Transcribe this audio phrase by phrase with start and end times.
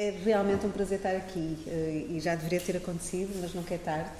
[0.00, 1.58] É realmente um prazer estar aqui
[2.08, 4.12] e já deveria ter acontecido, mas nunca é tarde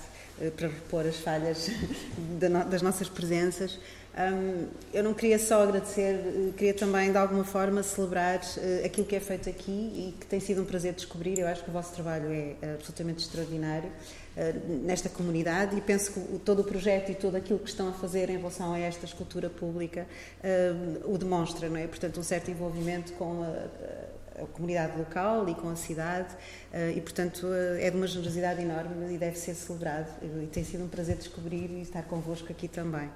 [0.57, 1.71] para repor as falhas
[2.69, 3.78] das nossas presenças.
[4.92, 8.41] Eu não queria só agradecer, eh, queria também de alguma forma celebrar
[8.84, 11.38] aquilo que é feito aqui e que tem sido um prazer descobrir.
[11.38, 13.92] Eu acho que o vosso trabalho é uh, absolutamente extraordinário
[14.84, 18.30] nesta comunidade e penso que todo o projeto e tudo aquilo que estão a fazer
[18.30, 20.06] em relação a esta escultura pública
[21.04, 21.88] o demonstra, não é?
[21.88, 23.66] Portanto, um certo envolvimento com a,
[24.43, 26.34] a comunidade local e com a cidade
[26.95, 27.46] e, portanto,
[27.79, 30.08] é de uma generosidade enorme e deve ser celebrado.
[30.43, 33.11] E tem sido um prazer descobrir e estar convosco aqui também.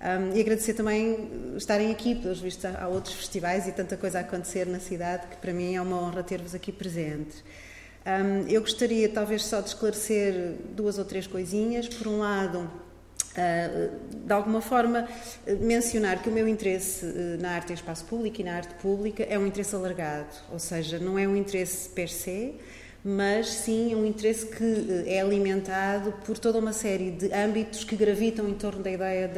[0.00, 4.20] Um, e agradecer também estarem aqui, pelos vistos há outros festivais e tanta coisa a
[4.22, 7.44] acontecer na cidade que para mim é uma honra ter-vos aqui presentes.
[8.06, 11.86] Um, eu gostaria talvez só de esclarecer duas ou três coisinhas.
[11.86, 12.70] Por um lado,
[14.24, 15.08] de alguma forma,
[15.60, 19.22] mencionar que o meu interesse uh, na arte em espaço público e na arte pública
[19.24, 22.54] é um interesse alargado, ou seja, não é um interesse per se,
[23.04, 27.96] mas sim um interesse que eh, é alimentado por toda uma série de âmbitos que
[27.96, 29.28] gravitam em torno da ideia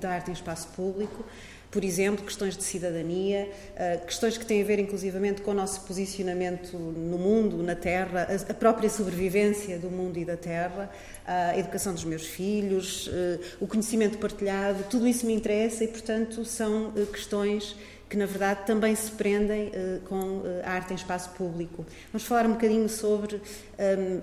[0.00, 1.24] da arte em espaço público.
[1.72, 5.80] Por exemplo, questões de cidadania, eh, questões que têm a ver inclusivamente com o nosso
[5.80, 10.90] posicionamento no mundo, na Terra, a própria sobrevivência do mundo e da Terra,
[11.26, 16.44] a educação dos meus filhos, eh, o conhecimento partilhado, tudo isso me interessa e, portanto,
[16.44, 17.74] são questões
[18.06, 19.72] que na verdade também se prendem
[20.06, 21.86] com a arte em espaço público.
[22.12, 23.40] Vamos falar um bocadinho sobre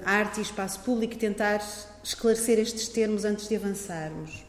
[0.06, 1.60] a arte e espaço público e tentar
[2.04, 4.46] esclarecer estes termos antes de avançarmos.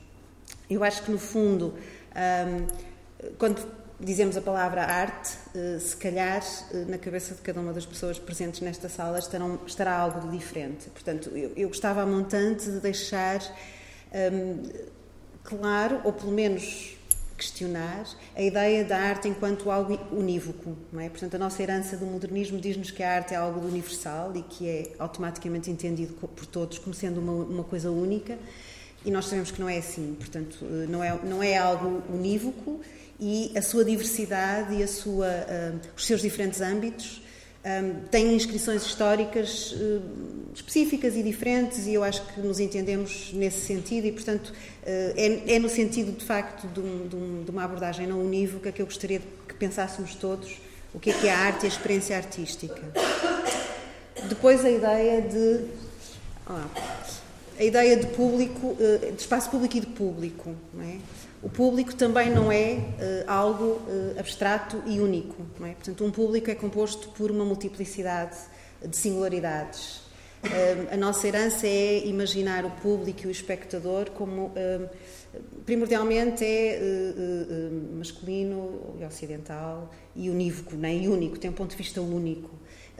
[0.68, 1.74] Eu acho que no fundo,
[2.14, 2.89] um,
[3.38, 3.66] quando
[3.98, 6.42] dizemos a palavra arte, uh, se calhar
[6.88, 10.88] na cabeça de cada uma das pessoas presentes nesta sala estarão, estará algo de diferente.
[10.90, 13.40] Portanto, eu, eu gostava a montante de deixar
[14.32, 14.62] um,
[15.44, 16.96] claro, ou pelo menos
[17.36, 18.04] questionar
[18.36, 21.08] a ideia da arte enquanto algo unívoco, não é?
[21.08, 24.68] Portanto, a nossa herança do modernismo diz-nos que a arte é algo universal e que
[24.68, 28.38] é automaticamente entendido por todos como sendo uma, uma coisa única,
[29.02, 30.14] e nós sabemos que não é assim.
[30.18, 32.80] Portanto, eh, não é, não é algo unívoco
[33.20, 37.20] e a sua diversidade e a sua, uh, os seus diferentes âmbitos
[37.62, 40.02] um, têm inscrições históricas uh,
[40.54, 44.54] específicas e diferentes e eu acho que nos entendemos nesse sentido e, portanto, uh,
[44.86, 48.72] é, é, no sentido, de facto, de, um, de, um, de, uma abordagem não unívoca
[48.72, 50.56] que eu gostaria que pensássemos todos
[50.94, 52.80] o que é que é a arte e a experiência artística.
[54.28, 55.66] Depois a ideia de...
[57.58, 58.76] a ideia de público,
[59.14, 60.96] de espaço público e de público, não é?
[61.42, 65.36] O público também não é uh, algo uh, abstrato e único.
[65.62, 65.72] É?
[65.72, 68.36] Portanto, um público é composto por uma multiplicidade
[68.84, 70.02] de singularidades.
[70.44, 74.52] Uh, a nossa herança é imaginar o público e o espectador como
[75.64, 76.78] primordialmente é
[77.92, 80.94] masculino e ocidental e unívoco, é?
[80.94, 82.50] e único, tem um ponto de vista único.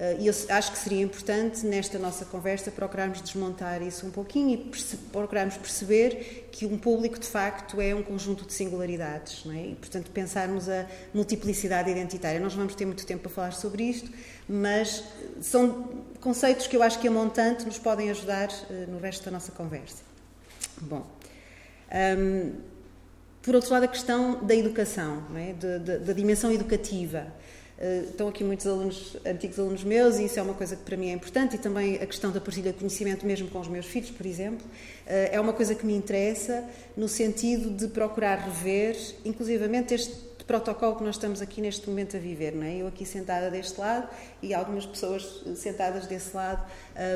[0.00, 4.54] Eh, e eu acho que seria importante, nesta nossa conversa, procurarmos desmontar isso um pouquinho
[4.54, 9.44] e perce procurarmos perceber que um público, de facto, é um conjunto de singularidades.
[9.44, 9.66] Não é?
[9.66, 12.40] E, portanto, pensarmos a multiplicidade identitária.
[12.40, 14.10] Nós vamos ter muito tempo para falar sobre isto,
[14.48, 15.04] mas
[15.42, 19.30] são conceitos que eu acho que a montante nos podem ajudar uh, no resto da
[19.30, 20.02] nossa conversa.
[20.80, 21.06] Bom.
[22.18, 22.52] Um,
[23.42, 25.54] por outro lado, a questão da educação, é?
[25.54, 27.26] da dimensão educativa.
[27.80, 30.96] Uh, estão aqui muitos alunos, antigos alunos meus, e isso é uma coisa que para
[30.96, 33.86] mim é importante, e também a questão da partilha de conhecimento, mesmo com os meus
[33.86, 36.62] filhos, por exemplo, uh, é uma coisa que me interessa
[36.96, 42.18] no sentido de procurar rever, inclusivamente, este protocolo que nós estamos aqui neste momento a
[42.18, 42.78] viver, não é?
[42.78, 44.08] Eu aqui sentada deste lado
[44.42, 46.68] e algumas pessoas sentadas desse lado,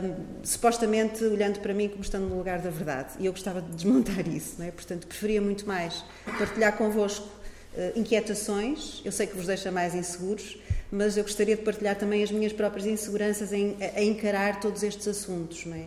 [0.04, 3.14] um, supostamente olhando para mim como estando no lugar da verdade.
[3.18, 4.70] E eu gostava de desmontar isso, não é?
[4.70, 6.04] Portanto, preferia muito mais
[6.38, 7.26] partilhar convosco
[7.96, 10.58] inquietações, eu sei que vos deixa mais inseguros,
[10.90, 14.82] mas eu gostaria de partilhar também as minhas próprias inseguranças em, a, a encarar todos
[14.82, 15.86] estes assuntos, não é?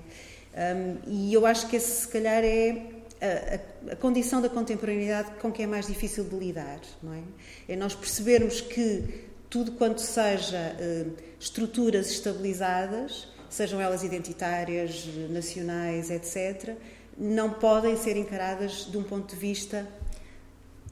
[0.58, 2.82] Um, e eu acho que esse, se calhar, é
[3.22, 7.22] a, a, a, condição da contemporaneidade com que é mais difícil de lidar, não é?
[7.70, 16.76] É nós percebermos que tudo quanto seja uh, estruturas estabilizadas, sejam elas identitárias, nacionais, etc.,
[17.18, 19.88] não podem ser encaradas de um ponto de vista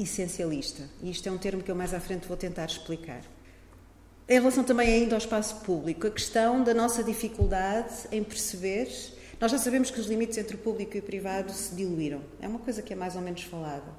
[0.04, 0.84] essencialista.
[1.02, 3.22] E isto é um termo que eu mais à frente vou tentar explicar.
[4.28, 8.90] Em relação também ainda ao espaço público, a questão da nossa dificuldade em perceber.
[9.40, 12.22] Nós já sabemos que os limites entre o público e o privado se diluíram.
[12.42, 13.94] É uma coisa que é mais ou menos falada.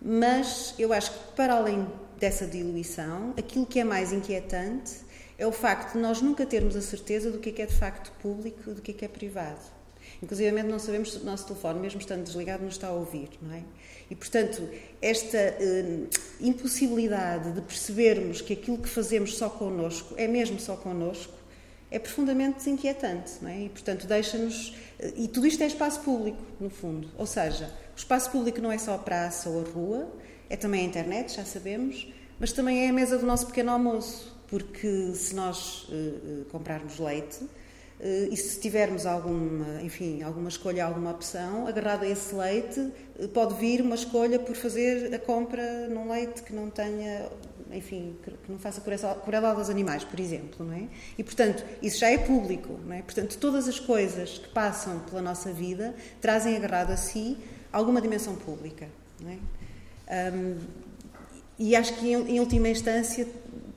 [0.00, 1.86] Mas eu acho que, para além
[2.18, 5.06] dessa diluição, aquilo que é mais inquietante
[5.38, 7.74] é o facto de nós nunca termos a certeza do que é, que é de
[7.74, 9.60] facto público e do que é, que é privado.
[10.22, 13.54] Inclusive, não sabemos se o nosso telefone, mesmo estando desligado, nos está a ouvir, não
[13.54, 13.62] é?
[14.10, 14.68] E, portanto,
[15.02, 16.08] esta uh,
[16.40, 21.34] impossibilidade de percebermos que aquilo que fazemos só connosco é mesmo só connosco,
[21.90, 23.62] é profundamente desinquietante, não é?
[23.62, 24.74] E, portanto, deixa-nos...
[25.16, 27.08] E tudo isto é espaço público, no fundo.
[27.16, 30.08] Ou seja, o espaço público não é só a praça ou a rua,
[30.48, 32.06] é também a internet, já sabemos,
[32.38, 37.40] mas também é a mesa do nosso pequeno almoço, porque se nós uh, comprarmos leite
[38.30, 42.80] e se tivermos alguma, enfim, alguma escolha, alguma opção, agarrado a esse leite,
[43.18, 47.26] uh, pode vir uma escolha por fazer a compra num leite que não tenha,
[47.72, 50.88] enfim, que não faça crueldade aos animais, por exemplo, não é?
[51.16, 53.00] E, portanto, isso já é público, não é?
[53.00, 57.38] Portanto, todas as coisas que passam pela nossa vida trazem agarrado a si
[57.72, 58.88] alguma dimensão pública,
[59.20, 59.38] não é?
[60.32, 60.58] Um,
[61.58, 63.26] e acho que, em, em, última instância,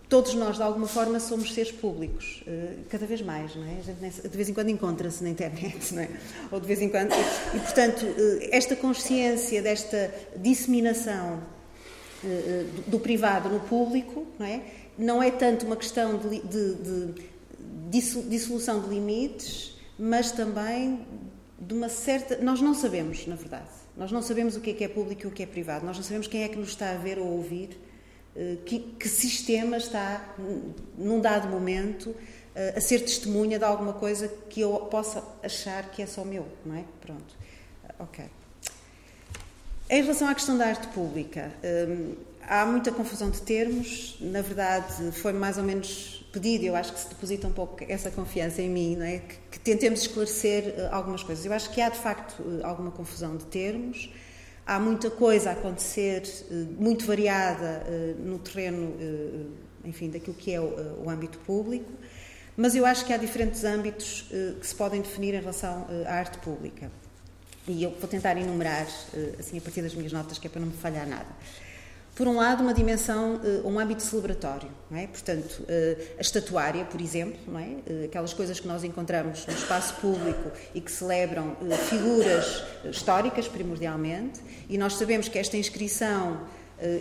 [0.09, 4.09] todos nós, de alguma forma, somos seres públicos, uh, cada vez mais, não é?
[4.09, 6.09] de vez em quando encontra-se na internet, não é?
[6.51, 7.13] Ou de vez em quando.
[7.53, 11.39] E, portanto, uh, esta consciência desta disseminação
[12.23, 14.61] uh, do, do, privado no público, não é?
[14.97, 17.29] Não é tanto uma questão de, de, de
[18.27, 21.05] dissolução de limites, mas também
[21.59, 22.37] de uma certa.
[22.37, 23.69] Nós não sabemos, na verdade.
[23.97, 25.85] Nós não sabemos o que é que é público e o que é privado.
[25.85, 27.88] Nós não sabemos quem é que nos está a ver ou a ouvir, eh,
[28.65, 30.35] que, que sistema está,
[30.97, 32.15] num dado momento,
[32.55, 36.45] eh, a ser testemunha de alguma coisa que eu possa achar que é só meu,
[36.65, 36.83] não é?
[37.01, 37.35] Pronto.
[37.99, 38.25] Ok.
[39.89, 41.51] Em relação à questão da arte pública,
[42.47, 44.17] há muita confusão de termos.
[44.21, 48.11] Na verdade, foi mais ou menos pedido, eu acho que se deposita um pouco essa
[48.11, 49.17] confiança em mim, não é?
[49.17, 51.43] que, que tentemos esclarecer algumas coisas.
[51.43, 54.09] Eu acho que há, de facto, alguma confusão de termos.
[54.69, 56.21] Há muita coisa a acontecer,
[56.51, 57.83] uh, muito variada
[58.23, 58.93] no terreno,
[59.83, 61.91] enfim, daquilo que é o, âmbito público.
[62.55, 64.27] Mas eu acho que há diferentes âmbitos
[64.59, 66.91] que se podem definir em relação à arte pública.
[67.67, 68.85] E eu vou tentar enumerar,
[69.39, 71.27] assim, a partir das minhas notas, que é para não me falhar nada
[72.19, 75.07] por um lado, uma dimensão, eh, um âmbito celebratório, é?
[75.07, 77.77] Portanto, eh, a estatuária, por exemplo, é?
[77.87, 81.55] Eh, aquelas coisas que nós encontramos no espaço público e que celebram
[81.87, 86.41] figuras históricas, primordialmente, e nós sabemos que esta inscrição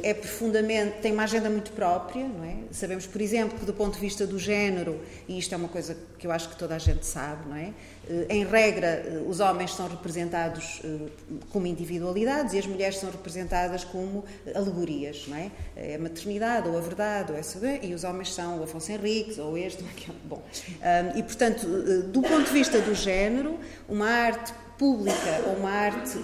[0.03, 2.57] é profundamente, tem uma agenda muito própria, não é?
[2.73, 5.97] Sabemos, por exemplo, que do ponto de vista do género, e isto é uma coisa
[6.19, 7.73] que eu acho que toda a gente sabe, não é?
[8.09, 11.11] Eh, em regra, eh, os homens são representados eh,
[11.51, 15.51] como individualidades e as mulheres são representadas como alegorias, não é?
[15.77, 19.39] É a maternidade, ou a verdade, ou essa, e os homens são o Afonso Henriques,
[19.39, 20.19] ou este, ou aquele.
[20.25, 20.43] Bom,
[21.15, 21.67] e portanto,
[22.05, 23.59] do ponto de vista do género,
[23.89, 26.17] uma arte pública ou uma arte,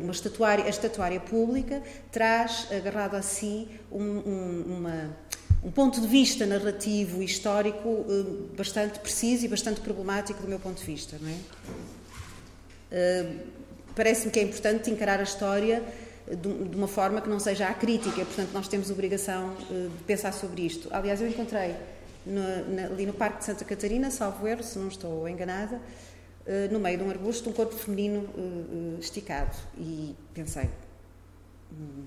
[0.00, 5.16] uma estatuária, a estatuária pública traz agarrado a si um, um, uma
[5.64, 10.58] um ponto de vista narrativo e histórico eh, bastante preciso e bastante problemático do meu
[10.58, 11.16] ponto de vista.
[11.24, 11.36] É?
[12.90, 13.26] Eh,
[13.94, 15.82] parece-me que é importante encarar a história
[16.28, 20.62] de uma forma que não seja acrítica, portanto, nós temos obrigação eh, de pensar sobre
[20.62, 20.88] isto.
[20.90, 21.76] Aliás, eu encontrei
[22.26, 22.42] no,
[22.92, 25.80] ali no Parque de Santa Catarina, salvo erro, se não estou enganada,
[26.70, 28.28] no meio de um arbusto, um corpo feminino
[29.00, 29.56] esticado.
[29.78, 30.68] E pensei,
[31.72, 32.04] hum,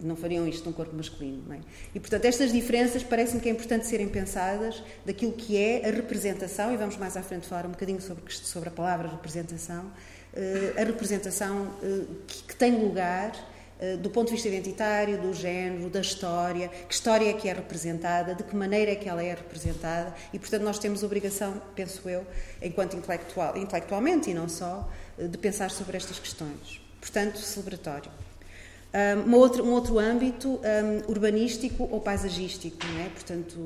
[0.00, 1.52] não fariam isto num corpo masculino.
[1.52, 1.60] É?
[1.94, 6.72] E, portanto, estas diferenças parece-me que é importante serem pensadas daquilo que é a representação,
[6.72, 9.90] e vamos mais à frente falar um bocadinho sobre, sobre a palavra representação,
[10.76, 11.70] a representação
[12.26, 13.32] que, tem lugar
[14.00, 18.34] do ponto de vista identitário, do género, da história, que história é que é representada,
[18.34, 22.26] de que maneira é que ela é representada, e, portanto, nós temos obrigação, penso eu,
[22.62, 26.80] enquanto intelectual, intelectualmente e não só, de pensar sobre estas questões.
[27.00, 28.10] Portanto, celebratório.
[28.94, 29.30] Um,
[29.62, 33.08] um outro âmbito um, urbanístico ou paisagístico, é?
[33.08, 33.58] Portanto,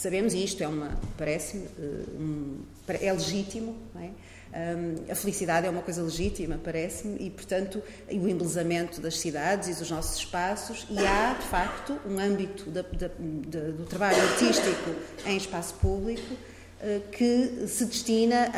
[0.00, 4.10] sabemos isto, é uma, parece-me, eh, um, é legítimo, não é?
[4.52, 7.80] Um, a felicidade é uma coisa legítima, parece-me, e, portanto,
[8.10, 12.82] o embelezamento das cidades e dos nossos espaços, e há, de facto, um âmbito da,
[12.82, 14.90] da, da, do trabalho artístico
[15.26, 18.50] em espaço público uh, que se destina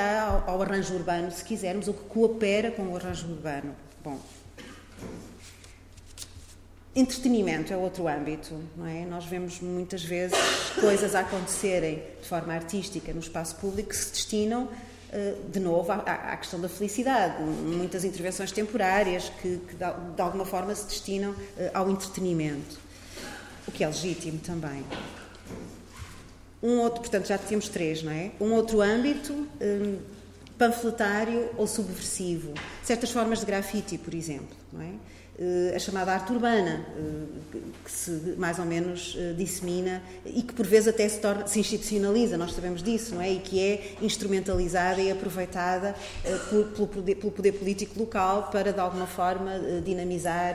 [0.48, 3.74] ao, ao arranjo urbano, se quisermos, ou que coopera com o arranjo urbano.
[4.02, 4.18] Bom,
[6.94, 9.06] Entretenimento é outro âmbito, não é?
[9.06, 10.36] Nós vemos muitas vezes
[10.78, 14.68] coisas a acontecerem de forma artística no espaço público que se destinam,
[15.10, 17.42] eh, de novo, à, questão da felicidade.
[17.42, 22.78] Muitas intervenções temporárias que, de alguma forma se destinam eh, ao entretenimento,
[23.66, 24.84] o que é legítimo também.
[26.62, 28.32] Um outro, portanto, já temos três, não é?
[28.38, 29.94] Um outro âmbito, eh,
[30.58, 32.52] panfletário ou subversivo.
[32.84, 34.92] Certas formas de grafite, por exemplo, não é?
[35.44, 40.52] Eh, a chamada arte urbana, eh, que se mais ou menos eh, dissemina e que
[40.52, 43.32] por vezes até se, torna, se institucionaliza, nós sabemos disso, não é?
[43.32, 45.96] E que é instrumentalizada e aproveitada
[46.48, 50.54] pelo poder, político local para, de alguma forma, dinamizar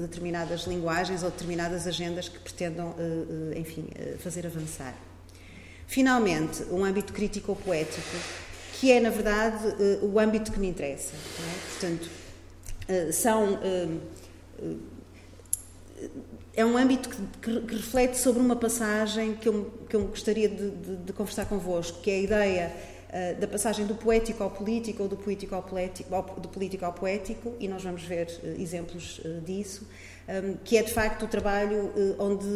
[0.00, 2.94] determinadas linguagens ou determinadas agendas que pretendam,
[3.56, 4.94] enfim, fazer avançar.
[5.86, 8.16] Finalmente, um âmbito crítico-poético,
[8.74, 9.64] que é, na verdade,
[10.02, 11.14] o âmbito que me interessa.
[11.14, 11.70] É?
[11.72, 12.08] Portanto,
[13.12, 13.58] são
[16.54, 20.70] é um âmbito que, que, reflete sobre uma passagem que eu, que eu gostaria de,
[20.70, 22.72] de, de conversar convosco, que é a ideia
[23.08, 26.84] uh, da passagem do poético ao político ou do político ao poético, ao, do político
[26.84, 29.86] ao poético, e nós vamos ver uh, exemplos uh, disso,
[30.28, 32.46] um, que é de facto o trabalho onde,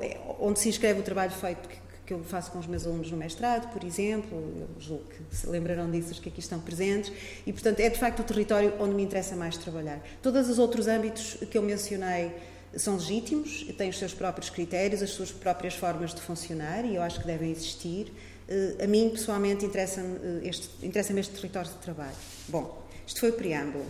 [0.00, 1.76] é, onde se inscreve o trabalho feito que,
[2.06, 5.46] que eu faço com os meus alunos no mestrado, por exemplo, eu julgo que se
[5.46, 7.12] lembrarão disso os que aqui estão presentes,
[7.46, 10.00] e portanto é de facto o território onde me interessa mais trabalhar.
[10.22, 12.32] Todos os outros âmbitos que eu mencionei
[12.76, 17.02] são legítimos, têm os seus próprios critérios, as suas próprias formas de funcionar e eu
[17.02, 18.12] acho que devem existir.
[18.48, 22.16] Eh, a mim, pessoalmente, interessa-me eh, este, interessa este território de trabalho.
[22.48, 23.86] Bom, isto foi o preâmbulo.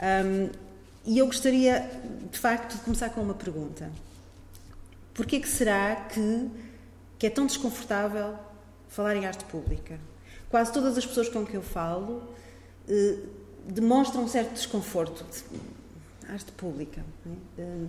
[0.00, 0.50] Um,
[1.06, 1.90] e eu gostaria,
[2.30, 3.90] de facto, de começar com uma pergunta.
[5.12, 6.50] Porquê que será que,
[7.24, 8.34] que é tão desconfortável
[8.86, 9.98] falar em arte pública?
[10.50, 12.22] Quase todas as pessoas com que eu falo
[12.86, 13.16] eh,
[13.66, 15.24] demonstram um certo desconforto
[16.28, 17.02] arte pública.
[17.56, 17.62] É?
[17.62, 17.88] Hum,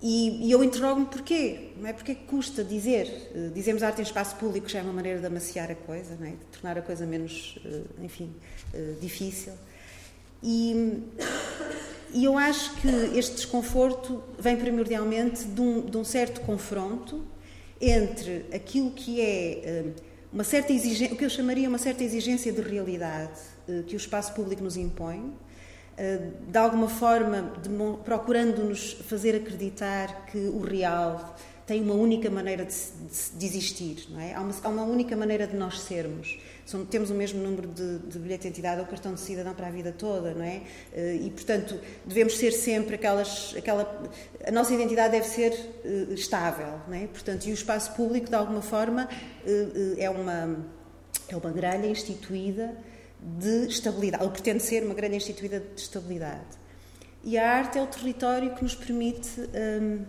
[0.00, 1.92] e, e, eu interrogo-me porquê, não é?
[1.92, 3.32] Porquê que custa dizer?
[3.34, 6.28] Eh, dizemos arte em espaço público já é uma maneira de amaciar a coisa, não
[6.28, 6.30] é?
[6.30, 8.32] de tornar a coisa menos, eh, enfim,
[9.00, 9.54] difícil.
[10.40, 11.02] E,
[12.12, 17.34] e, eu acho que este desconforto vem primordialmente de um, de um certo confronto
[17.80, 19.84] entre aquilo que é
[20.32, 23.40] uma certa exigência, o que eu chamaria uma certa exigência de realidade
[23.86, 25.32] que o espaço público nos impõe,
[25.96, 27.52] eh, de alguma forma
[28.04, 34.20] procurando-nos fazer acreditar que o real tem uma única maneira de, de, de existir, não
[34.20, 34.34] é?
[34.34, 36.38] Há uma, há uma, única maneira de nós sermos.
[36.90, 39.70] Temos o mesmo número de, de bilhete de identidade ou cartão de cidadão para a
[39.70, 40.62] vida toda, não é?
[40.92, 43.54] Eh, e, portanto, devemos ser sempre aquelas...
[43.56, 44.10] Aquela,
[44.46, 47.06] a nossa identidade deve ser uh, estável, não é?
[47.06, 50.66] Portanto, e o espaço público, de alguma forma, uh, uh, é, uma,
[51.28, 52.76] é uma grelha instituída
[53.20, 56.64] de estabilidade, ou pretende ser uma grande instituída de estabilidade.
[57.22, 60.04] E a arte é o território que nos permite hum,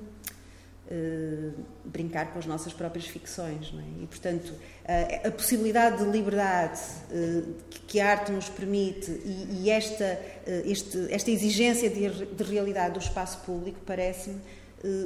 [1.84, 3.74] brincar com as nossas próprias ficções.
[3.74, 4.04] É?
[4.04, 7.54] E, portanto, uh, a possibilidade de liberdade uh,
[7.88, 10.20] que a arte nos permite e, e esta,
[10.66, 14.40] este, esta exigência de, de, realidade do espaço público, parece-me,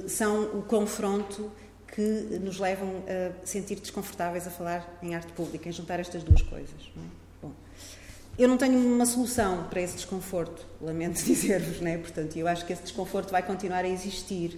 [0.08, 1.50] são o confronto
[1.88, 2.02] que
[2.42, 6.92] nos levam a sentir desconfortáveis a falar em arte pública, em juntar estas duas coisas.
[6.96, 7.20] Não é?
[8.40, 11.98] Eu não tenho uma solução para esse desconforto, lamento dizer-vos, né?
[11.98, 14.58] Portanto, eu acho que esse desconforto vai continuar a existir.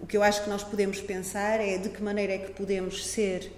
[0.00, 3.06] O que eu acho que nós podemos pensar é de que maneira é que podemos
[3.06, 3.52] ser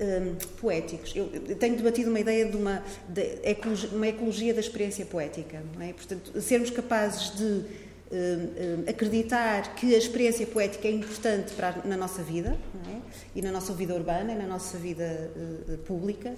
[0.00, 1.14] um, poéticos.
[1.14, 5.62] Eu, eu, tenho debatido uma ideia de uma, de ecologia, uma ecologia da experiência poética.
[5.80, 5.92] É?
[5.92, 11.96] Portanto, sermos capazes de um, um, acreditar que a experiência poética é importante para, na
[11.96, 12.56] nossa vida,
[12.88, 12.98] é?
[13.34, 16.34] e na nossa vida urbana, e na nossa vida uh, pública,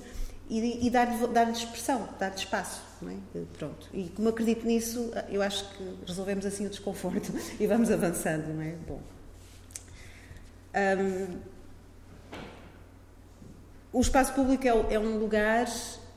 [0.50, 2.82] e, dar-lhe dar expressão, dar-lhe espaço.
[3.02, 3.40] É?
[3.58, 3.88] Pronto.
[3.92, 8.62] E como acredito nisso, eu acho que resolvemos assim o desconforto e vamos avançando, não
[8.62, 8.74] é?
[8.86, 9.00] Bom.
[10.74, 11.38] Um,
[13.92, 15.66] o espaço público é, é um lugar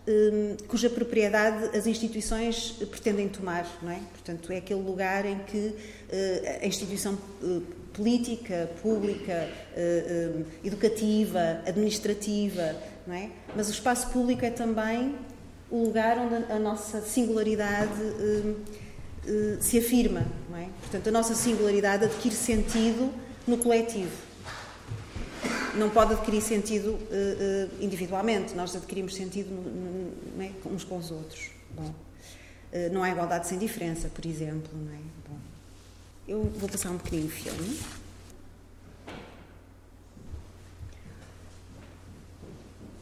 [0.08, 4.00] um, cuja propriedade as instituições pretendem tomar, não é?
[4.12, 12.76] Portanto, é aquele lugar em que uh, a instituição uh, política, pública, uh, educativa, administrativa,
[13.06, 13.30] não é?
[13.56, 15.16] Mas o espaço público é também
[15.70, 20.68] o lugar onde a nossa singularidade uh, se afirma, não é?
[20.82, 23.12] Portanto, a nossa singularidade adquire sentido
[23.48, 24.32] no coletivo.
[25.76, 27.00] Não pode adquirir sentido
[27.80, 29.50] individualmente, nós adquirimos sentido
[30.38, 30.52] é?
[30.68, 31.50] uns com os outros.
[31.74, 31.94] Bom,
[32.92, 34.98] não há igualdade sem diferença, por exemplo, não é?
[35.30, 35.38] Bom,
[36.32, 37.78] eu vou passar um pequenino filme.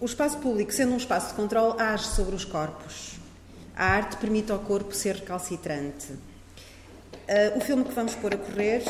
[0.01, 3.19] O espaço público, sendo um espaço de controle, age sobre os corpos.
[3.75, 6.11] A arte permite ao corpo ser recalcitrante.
[6.11, 8.83] Uh, o filme que vamos pôr a correr,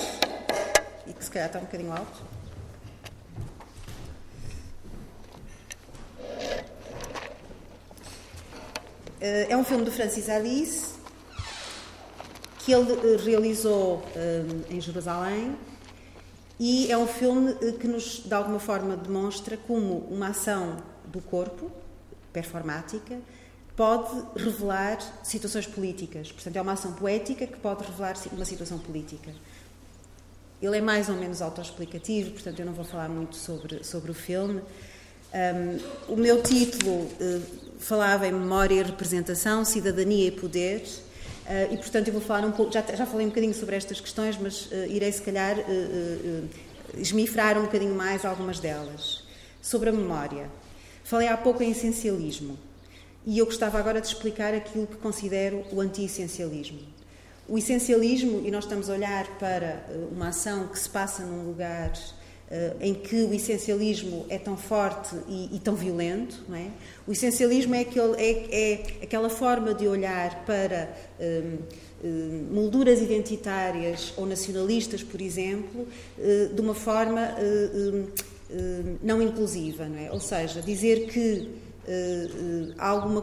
[1.06, 2.24] e que se calhar está um bocadinho alto.
[9.22, 10.89] Uh, é um filme do Francis Alice,
[12.60, 14.04] que ele uh, realizou
[14.70, 15.56] em Jerusalém
[16.60, 21.72] e é um filme que nos, de alguma forma, demonstra como uma ação do corpo,
[22.34, 23.18] performática,
[23.78, 26.34] pode revelar situações políticas.
[26.34, 29.32] Portanto, é uma ação poética que pode revelar uma situação política.
[30.62, 34.14] Ele é mais ou menos autoexplicativo, portanto, eu não vou falar muito sobre, sobre o
[34.14, 34.62] filme.
[35.34, 37.42] Um, o meu título uh,
[37.80, 40.84] falava em memória e representação, cidadania e poder,
[41.72, 44.38] e portanto eu vou falar um pouco, já, já falei um bocadinho sobre estas questões,
[44.38, 45.58] mas uh, irei se calhar
[46.98, 49.24] esmifrar um bocadinho mais algumas delas.
[49.62, 50.50] Sobre a memória.
[51.04, 52.58] Falei há pouco em essencialismo
[53.26, 56.80] e eu gostava agora de explicar aquilo que considero o anti-essencialismo.
[57.48, 61.48] O essencialismo, e nós estamos a olhar para eh, uma ação que se passa num
[61.48, 61.92] lugar
[62.82, 66.70] em que o essencialismo é tão forte e, e tão violento, é?
[67.06, 71.58] O essencialismo é, aquele, é, é aquela forma de olhar para um,
[72.04, 75.88] um, molduras identitárias ou nacionalistas, por exemplo,
[76.18, 78.08] uh, de uma forma uh,
[79.04, 80.12] não inclusiva, não é?
[80.12, 81.48] Ou seja, dizer que
[82.80, 83.22] alguma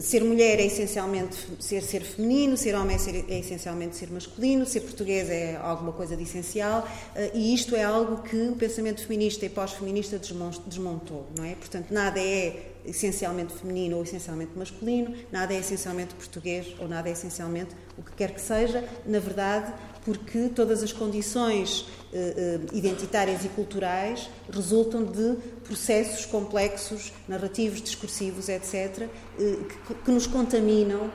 [0.00, 4.66] ser mulher é essencialmente ser ser feminino, ser homem é, ser, é, essencialmente ser masculino,
[4.66, 9.02] ser português é alguma coisa de essencial, eh, e isto é algo que o pensamento
[9.02, 10.18] feminista e pós-feminista
[10.66, 11.54] desmontou, não é?
[11.54, 17.12] Portanto, nada é essencialmente feminino ou essencialmente masculino, nada é essencialmente português ou nada é
[17.12, 18.84] essencialmente o que quer que seja.
[19.06, 19.72] Na verdade,
[20.04, 28.48] porque todas as condições eh, eh, identitárias e culturais resultam de processos complexos, narrativos, discursivos,
[28.48, 29.08] etc.,
[29.38, 29.56] eh,
[30.04, 31.10] que, nos contaminam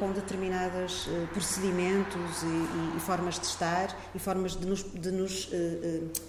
[0.00, 2.42] com determinados procedimentos
[2.96, 5.48] e, formas de estar e formas de nos, de nos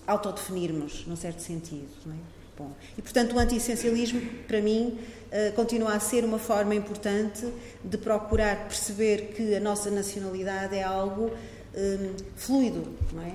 [0.05, 1.89] autodefinirmos, num certo sentido.
[2.07, 2.35] É?
[2.55, 4.99] Bom, e portanto o anti-essencialismo, para mim,
[5.55, 7.51] continua a ser uma forma importante
[7.83, 11.31] de procurar perceber que a nossa nacionalidade é algo
[11.75, 12.87] um, fluido,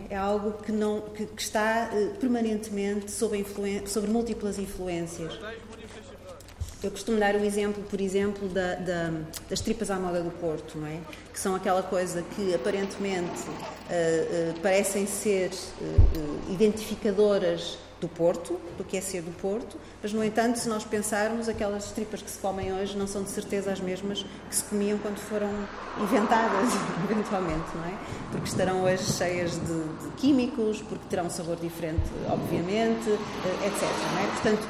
[0.09, 0.15] é?
[0.15, 0.17] é?
[0.17, 3.45] algo que, não, que, que está uh, permanentemente sob
[3.87, 5.39] sobre múltiplas influências.
[6.83, 9.13] Eu costumo dar o exemplo, por exemplo, da, da,
[9.51, 10.99] das tripas à moda do Porto, não é?
[11.31, 15.51] que são aquela coisa que aparentemente uh, uh, parecem ser
[16.49, 21.49] identificadoras do Porto, do que é ser do Porto, mas, no entanto, se nós pensarmos,
[21.49, 24.99] aquelas tripas que se comem hoje não são de certeza as mesmas que se comiam
[24.99, 25.51] quando foram
[26.01, 26.73] inventadas,
[27.11, 27.95] eventualmente, não é?
[28.31, 33.83] Porque estarão hoje cheias de, de químicos, porque terão um sabor diferente, obviamente, eh, etc.
[34.13, 34.27] Não é?
[34.33, 34.69] Portanto,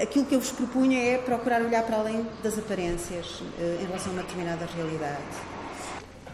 [0.00, 4.12] aquilo que eu vos propunha é procurar olhar para além das aparências eh, em relação
[4.12, 5.22] a uma determinada realidade.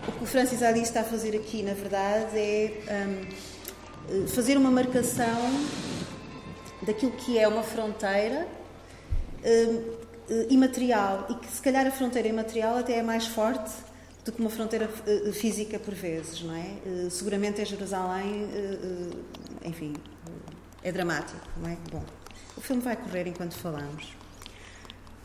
[0.08, 3.06] O que o Francis Ali está a fazer aqui, na verdade, é
[4.10, 5.26] um, fazer uma marcação
[6.82, 8.46] daquilo que é uma fronteira
[9.44, 10.00] uh,
[10.48, 13.72] imaterial e que se calhar a fronteira imaterial até é mais forte
[14.24, 17.08] do que uma fronteira uh, física por vezes, não é?
[17.10, 18.48] Seguramente é Jerusalém,
[19.64, 19.94] enfim,
[20.82, 21.76] é dramático, não é?
[21.90, 22.04] Bom,
[22.56, 24.14] o filme vai correr enquanto falamos.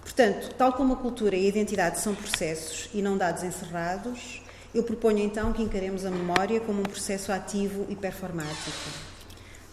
[0.02, 4.42] Portanto, tal como a cultura e a identidade são processos e não dados encerrados,
[4.74, 8.90] eu proponho então que encaremos a memória como um processo ativo e performático.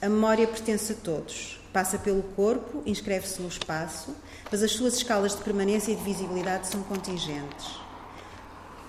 [0.01, 4.15] A memória pertence a todos, Passa pelo corpo, inscreve-se no espaço,
[4.51, 7.81] mas as suas escalas de permanência e de visibilidade são contingentes.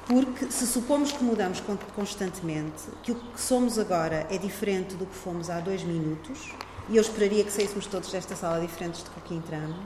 [0.06, 1.64] Porque se supomos que mudamos
[1.96, 6.52] constantemente, que o que somos agora é diferente do que fomos há dois minutos,
[6.90, 9.86] e eu esperaria que saíssemos todos desta sala diferentes do que entramos,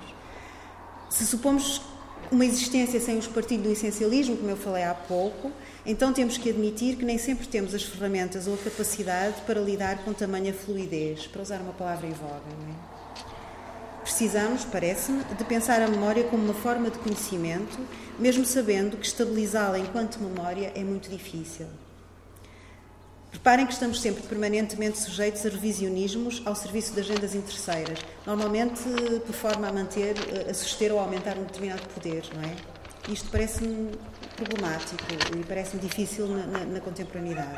[1.08, 1.82] se supomos
[2.32, 5.52] uma existência sem o espartilho do essencialismo, como eu falei há pouco,
[5.88, 10.04] então temos que admitir que nem sempre temos as ferramentas ou a capacidade para lidar
[10.04, 12.44] com tamanha fluidez, para usar uma palavra em voga.
[12.60, 12.98] Não é?
[14.04, 17.78] Precisamos, parece-me, de pensar a memória como uma forma de conhecimento,
[18.20, 21.68] mesmo sabendo que estabilizá-la enquanto memória é muito difícil.
[23.32, 28.82] Reparem que estamos sempre permanentemente sujeitos a revisionismos ao serviço de agendas interesseiras, normalmente
[29.26, 30.16] por forma a manter,
[30.50, 32.77] a suster ou aumentar um determinado poder, não é?
[33.08, 33.92] Isto parece-me
[34.36, 35.04] problemático
[35.36, 37.58] e parece-me difícil na, na, na contemporaneidade.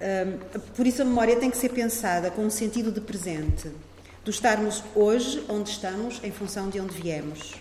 [0.00, 3.70] Um, por isso, a memória tem que ser pensada com um sentido de presente,
[4.24, 7.54] do estarmos hoje onde estamos em função de onde viemos.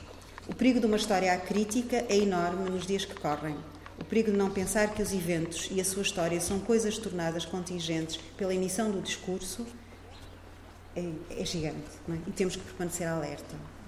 [0.48, 3.56] O perigo de uma história acrítica é enorme nos dias que correm.
[4.00, 7.45] O perigo de não pensar que os eventos e a sua história são coisas tornadas
[7.45, 9.67] contingentes pela emissão do discurso
[10.95, 11.04] é,
[11.38, 12.13] é gigante é?
[12.28, 13.79] e temos que permanecer alerta.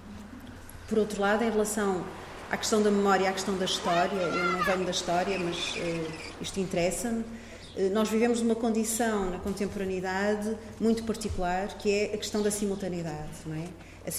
[0.92, 2.04] Por outro lado, em relação
[2.50, 6.12] à questão da memória, à questão da história, eu não venho da história, mas uh,
[6.38, 7.20] isto interessa-me.
[7.74, 13.30] Uh, nós vivemos uma condição na contemporaneidade muito particular, que é a questão da simultaneidade,
[13.46, 13.64] não é?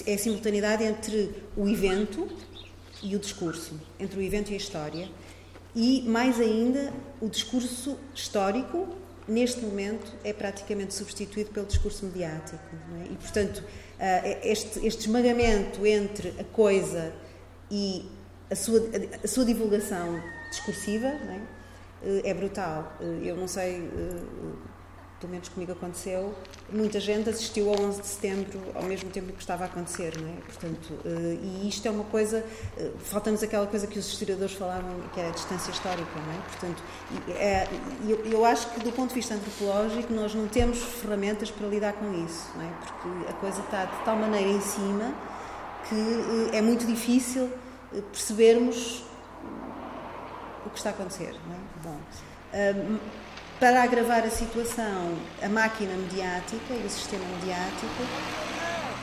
[0.04, 2.28] É a simultaneidade entre o evento
[3.00, 5.08] e o discurso, entre o evento e a história,
[5.76, 8.88] e mais ainda, o discurso histórico,
[9.28, 12.58] neste momento, é praticamente substituído pelo discurso mediático,
[13.00, 13.12] é?
[13.12, 13.62] E, portanto,
[14.42, 17.12] este, este esmagamento entre a coisa
[17.70, 18.04] e
[18.50, 18.80] a sua,
[19.22, 21.40] a sua divulgação discursiva é?
[22.02, 22.34] Uh, é?
[22.34, 22.96] brutal.
[23.00, 23.88] Uh, eu não sei,
[25.20, 26.34] pelo menos comigo aconteceu,
[26.72, 30.28] muita gente assistiu ao 11 de setembro ao mesmo tempo que estava a acontecer, não
[30.28, 30.32] é?
[30.32, 32.44] Portanto, eh, e isto é uma coisa,
[32.76, 36.42] eh, falta-nos aquela coisa que os historiadores falavam, que é a distância histórica, não é?
[36.48, 36.82] Portanto,
[37.36, 37.68] é,
[38.08, 41.92] eu, eu acho que do ponto de vista antropológico nós não temos ferramentas para lidar
[41.94, 42.72] com isso, não é?
[42.80, 45.14] Porque a coisa está de tal maneira em cima
[45.88, 47.50] que é muito difícil
[48.10, 49.04] percebermos
[50.64, 51.58] o que está a acontecer, não é?
[51.82, 51.98] Bom,
[53.58, 58.02] para agravar a situação, a máquina mediática e o sistema mediático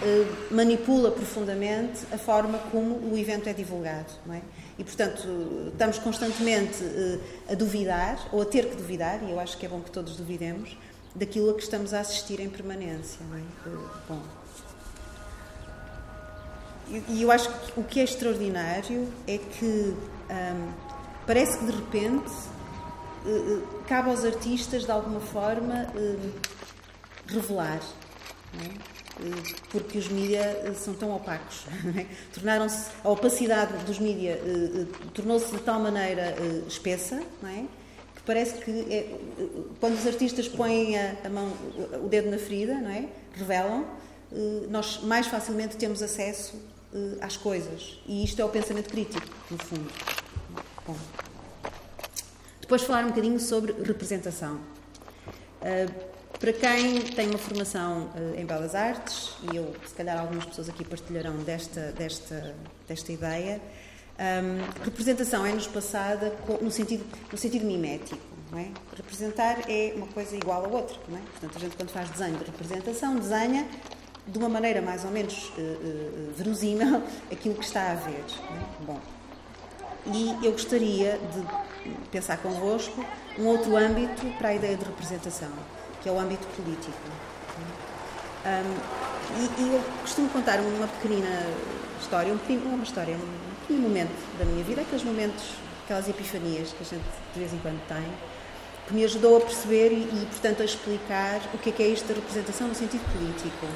[0.03, 4.11] eh, manipula profundamente a forma como o evento é divulgado.
[4.25, 4.41] Não é?
[4.77, 7.19] E, portanto, estamos constantemente eh,
[7.51, 10.15] a duvidar, ou a ter que duvidar, e eu acho que é bom que todos
[10.15, 10.75] duvidemos,
[11.13, 13.19] daquilo a que estamos a assistir em permanência.
[13.29, 13.41] Não é?
[13.41, 14.21] Eh, bom.
[17.07, 20.71] E eu acho que o que é extraordinário é que hum,
[21.25, 22.31] parece que de repente
[23.87, 26.29] cabe aos artistas, de alguma forma, eh,
[27.27, 27.81] revelar.
[28.59, 28.91] É?
[29.69, 31.65] Porque os mídias são tão opacos.
[31.97, 32.05] É?
[32.33, 32.89] Tornaram-se.
[33.03, 34.39] A opacidade dos mídias
[35.13, 36.35] tornou-se de tal maneira
[36.67, 37.65] espessa, é?
[38.15, 39.19] que parece que é,
[39.79, 41.53] quando os artistas põem a, a, mão,
[42.03, 43.07] o dedo na ferida, é?
[43.33, 43.85] revelam,
[44.69, 46.55] nós mais facilmente temos acesso
[47.19, 47.99] às coisas.
[48.07, 49.91] E isto é o pensamento crítico, no fundo.
[50.87, 51.30] Bom.
[52.71, 54.55] Depois falar um bocadinho sobre representação.
[54.55, 55.93] Uh,
[56.39, 60.69] para quem tem uma formação uh, em Belas Artes, e eu, se calhar algumas pessoas
[60.69, 62.55] aqui partilharão desta, desta,
[62.87, 63.59] desta ideia,
[64.17, 68.21] um, representação é-nos passada no sentido, no sentido mimético.
[68.55, 68.67] É?
[68.95, 70.95] Representar é uma coisa igual a outra.
[71.09, 71.21] Não é?
[71.23, 73.67] Portanto, a gente, quando faz desenho de representação, desenha
[74.25, 78.23] de uma maneira mais ou menos uh, uh, verosímil aquilo que está a ver.
[78.23, 78.85] É?
[78.85, 78.97] Bom,
[80.05, 83.03] e eu gostaria de pensar convosco
[83.37, 85.49] um outro âmbito para a ideia de representação,
[86.01, 86.97] que é o âmbito político.
[88.43, 89.01] Um,
[89.37, 91.45] e, e, eu costumo contar uma pequenina
[92.01, 95.43] história, um pequeno, uma história, um pequeno momento da minha vida, aqueles momentos,
[95.83, 98.03] aquelas epifanias que a gente de vez em quando tem,
[98.87, 101.87] que me ajudou a perceber e, e portanto, a explicar o que é, que é
[101.87, 103.67] isto da representação no sentido político.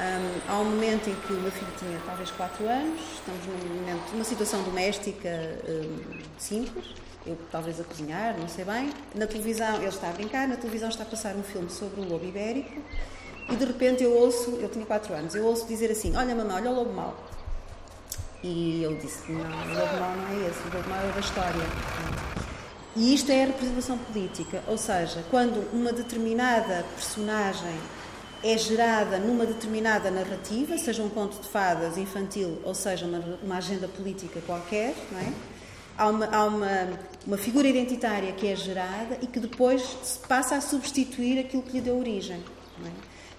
[0.00, 3.74] Um, há um momento em que o meu filho tinha talvez 4 anos, estamos num
[3.74, 5.28] momento, numa situação doméstica
[5.68, 6.86] um, simples,
[7.26, 8.90] eu talvez a cozinhar, não sei bem.
[9.14, 12.08] Na televisão, ele está a brincar, na televisão está a passar um filme sobre o
[12.08, 12.80] lobo ibérico
[13.50, 16.56] e de repente eu ouço, ele tinha 4 anos, eu ouço dizer assim: Olha, mamãe,
[16.56, 17.16] olha o lobo mau.
[18.42, 21.20] E eu disse: Não, o lobo mau não é esse, o lobo mau é da
[21.20, 21.62] história.
[22.94, 27.78] E isto é a representação política, ou seja, quando uma determinada personagem
[28.42, 33.56] é gerada numa determinada narrativa, seja um conto de fadas infantil ou seja uma, uma
[33.58, 35.32] agenda política qualquer, é?
[35.96, 39.82] Há, uma, há uma, uma, figura identitária que é gerada e que depois
[40.26, 42.42] passa a substituir aquilo que lhe deu origem.
[42.84, 42.90] É?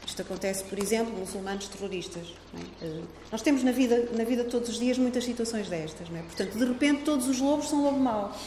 [0.06, 2.34] Isto acontece, por exemplo, muçulmanos terroristas.
[2.54, 2.86] É?
[2.86, 6.08] Eh, nós temos na vida, na vida de todos os dias muitas situações destas.
[6.14, 6.22] É?
[6.22, 8.38] Portanto, de repente, todos os lobos são lobo mau.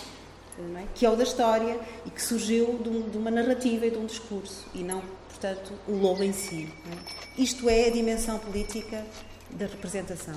[0.76, 0.84] É?
[0.94, 3.98] Que é o da história e que surgiu de, um, de uma narrativa e de
[3.98, 5.02] um discurso e não
[5.46, 6.68] portanto, o lobo em si.
[6.90, 7.40] É?
[7.40, 9.04] Isto é a dimensão política
[9.50, 10.34] da representação.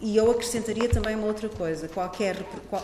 [0.00, 2.36] E eu acrescentaria também uma outra coisa: qualquer,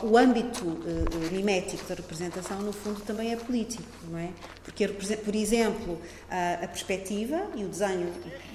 [0.03, 4.31] o âmbito uh, mimético da representação, no fundo, também é político, não é?
[4.65, 8.13] Porque, por exemplo, a, a perspectiva e o desenho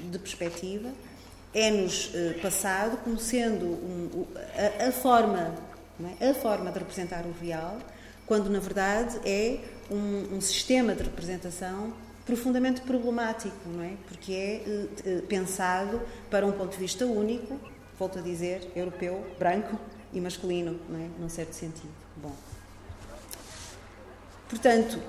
[0.09, 0.89] de perspectiva
[1.53, 4.25] é-nos uh, passado como sendo um,
[4.79, 5.53] a, a, forma,
[6.19, 6.29] é?
[6.29, 7.77] a forma de representar o real,
[8.25, 9.59] quando na verdade é
[9.91, 11.93] um, um sistema de representação
[12.25, 13.93] profundamente problemático, não é?
[14.07, 17.59] Porque é uh, pensado para um ponto de vista único,
[17.97, 19.77] volto a dizer, europeu, branco
[20.11, 21.07] e masculino, não é?
[21.19, 21.91] Num certo sentido.
[22.17, 22.33] Bom.
[24.47, 24.99] Portanto,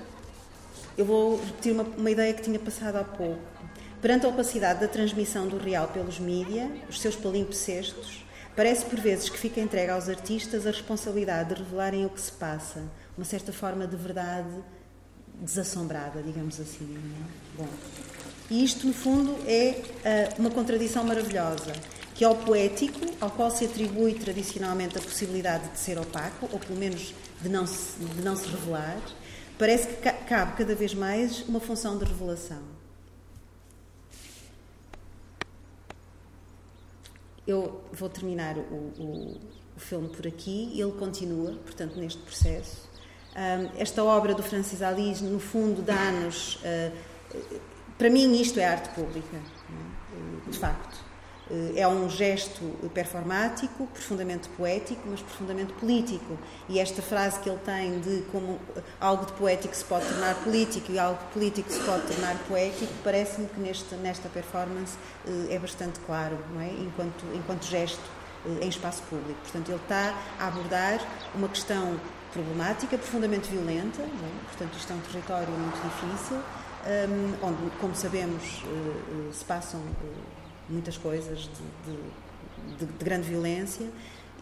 [0.97, 3.43] eu vou repetir uma, uma ideia que tinha passado há pouco.
[4.01, 8.25] Perante a opacidade da transmissão do real pelos mídia, os seus palimpsestos,
[8.55, 12.33] parece por vezes que fica entregue aos artistas a responsabilidade de revelarem o que se
[12.33, 12.83] passa,
[13.17, 14.49] uma certa forma de verdade
[15.41, 16.97] desassombrada, digamos assim.
[16.97, 17.63] É?
[17.63, 17.69] Bom,
[18.51, 19.83] e isto, no fundo, é
[20.37, 21.73] uh, uma contradição maravilhosa,
[22.15, 26.59] que é o poético, ao qual se atribui tradicionalmente a possibilidade de ser opaco, ou
[26.59, 29.01] pelo menos de não se, de não se revelar,
[29.59, 32.63] parece que cabe cada vez mais uma função de revelação.
[37.47, 39.41] Eu vou terminar o, o,
[39.77, 42.94] o filme por aqui, ele continua, portanto, neste processo
[43.77, 46.59] esta obra do Francis Alice, no fundo, dá-nos.
[46.65, 46.93] Ah,
[47.99, 50.51] para mim, isto é arte pública, é?
[50.51, 51.05] de facto.
[51.51, 52.63] Eh, é um gesto
[52.95, 56.39] performático, profundamente poético, mas profundamente político.
[56.69, 58.59] E esta frase que ele tem de como
[59.01, 62.93] algo de poético se pode tornar político e algo de político se pode tornar poético,
[63.03, 64.97] parece-me que neste, nesta performance
[65.51, 66.71] é bastante claro, não é?
[66.71, 68.03] enquanto, enquanto gesto
[68.61, 69.39] em espaço público.
[69.43, 71.01] Portanto, ele está a abordar
[71.35, 71.99] uma questão
[72.35, 74.45] problemática, profundamente violenta, é?
[74.49, 79.95] portanto, isto é um território muito difícil, um, onde, como sabemos, uh, se passam uh,
[80.69, 83.87] muitas coisas de, de, de, de, grande violência.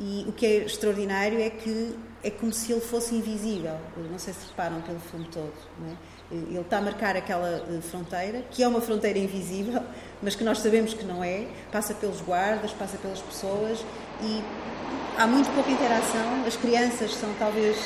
[0.01, 3.77] E o que é extraordinário é que é como se ele fosse invisível.
[4.11, 5.53] Não sei se reparam pelo filme todo.
[5.87, 6.35] É?
[6.35, 9.83] Ele está a marcar aquela fronteira, que é uma fronteira invisível,
[10.23, 11.47] mas que nós sabemos que não é.
[11.71, 13.85] Passa pelos guardas, passa pelas pessoas
[14.23, 14.43] e
[15.19, 16.45] há muito pouca interação.
[16.47, 17.77] As crianças são talvez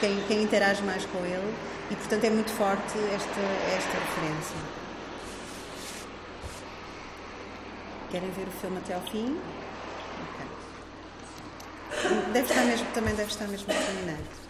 [0.00, 1.54] quem, quem interage mais com ele
[1.90, 3.40] e, portanto, é muito forte esta,
[3.76, 4.56] esta referência.
[8.10, 9.38] Querem ver o filme até ao fim?
[11.94, 12.22] Okay.
[12.32, 14.41] Deve estar mesmo, também deve estar mesmo terminado.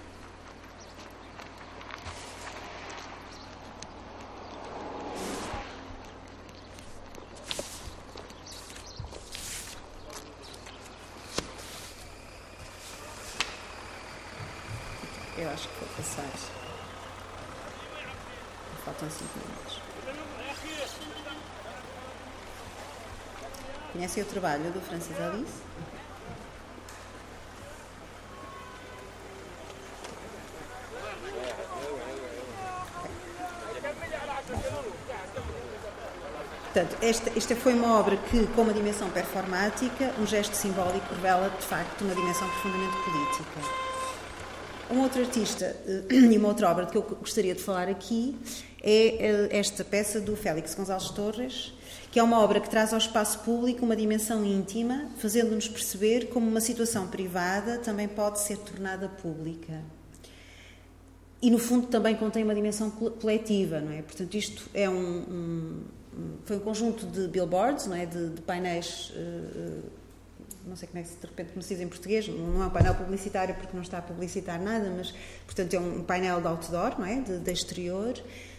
[15.37, 16.31] Eu acho que vou passar.
[18.85, 19.81] Faltam 5 minutos.
[23.93, 25.63] Conhecem o trabalho do Francis Alice?
[36.65, 41.51] Portanto, esta, esta foi uma obra que, com uma dimensão performática, um gesto simbólico, revela
[41.51, 43.92] de facto uma dimensão profundamente política.
[44.93, 48.37] Um outro artista eh, e uma outra obra que eu gostaria de falar aqui
[48.83, 51.73] é eh, esta peça do Félix Gonçalves Torres,
[52.11, 56.47] que é uma obra que traz ao espaço público uma dimensão íntima, fazendo-nos perceber como
[56.47, 59.81] uma situação privada também pode ser tornada pública.
[61.41, 64.03] E, no fundo, também contém uma dimensão coletiva, não é?
[64.03, 65.81] Portanto, isto é um, um
[66.45, 68.05] foi um conjunto de billboards, não é?
[68.05, 69.83] de, de painéis uh,
[70.67, 72.95] não sei como é que de repente me diz em português, não é um painel
[72.95, 77.07] publicitário porque não está a publicitar nada, mas, portanto, é um painel de outdoor, não
[77.07, 77.21] é?
[77.21, 78.15] De, de exterior.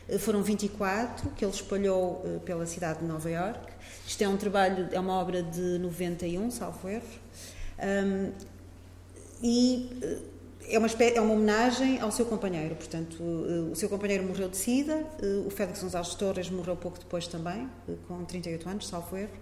[0.08, 3.74] Eh, foram 24 que ele espalhou eh, pela cidade de Nova York.
[4.06, 7.04] Isto é um trabalho, é uma obra de 91, salvo erro.
[7.80, 8.32] Um,
[9.42, 10.20] e eh,
[10.70, 12.76] é uma, é uma homenagem ao seu companheiro.
[12.76, 13.22] Portanto,
[13.72, 15.06] o seu companheiro morreu de sida,
[15.46, 17.70] o Félix Gonçalves Torres morreu pouco depois também,
[18.08, 19.34] com 38 anos, salvo erro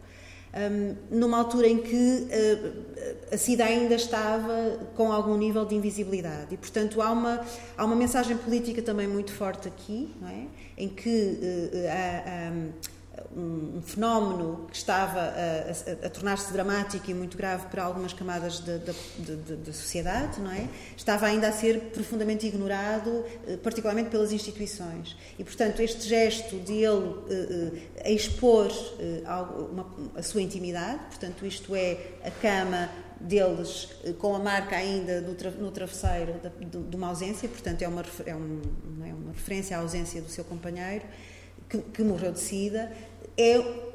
[0.54, 6.54] um, numa altura em que uh, a SIDA ainda estava com algum nível de invisibilidade.
[6.54, 7.46] E, portanto, há uma,
[7.78, 10.84] há uma mensagem política também muito forte aqui, é?
[10.84, 12.74] em que uh,
[13.36, 18.14] um, um, fenómeno que estava a, a, a tornar-se dramático e muito grave para algumas
[18.14, 20.68] camadas da sociedade, não é?
[20.96, 25.16] Estava ainda a ser profundamente ignorado, eh, particularmente pelas instituições.
[25.38, 31.46] E, portanto, este gesto de ele uh, uh, expor uh, uma, a sua intimidade, portanto,
[31.46, 37.10] isto é a cama deles com a marca ainda tra no travesseiro de, de, uma
[37.10, 38.62] ausência, portanto, é uma, é, um,
[39.06, 41.06] é uma referência à ausência do seu companheiro,
[41.70, 42.92] que, que morreu de sida,
[43.42, 43.92] é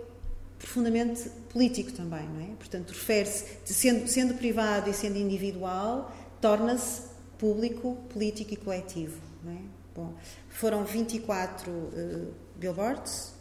[0.59, 2.57] profundamente político também, não é?
[2.57, 7.03] Portanto, refere-se, sendo, sendo privado e sendo individual, torna-se
[7.39, 9.61] público, político e coletivo, não é?
[9.95, 10.15] Bom,
[10.51, 13.33] foram 24 uh, billboards